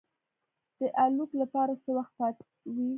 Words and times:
د 0.79 0.81
الوت 1.03 1.31
لپاره 1.41 1.73
څه 1.83 1.89
وخت 1.97 2.13
پاتې 2.19 2.43
و. 2.47 2.47